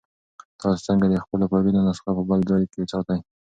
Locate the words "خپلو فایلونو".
1.23-1.85